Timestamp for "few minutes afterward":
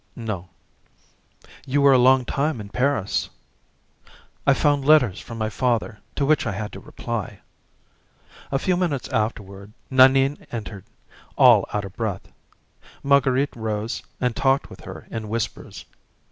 8.57-9.73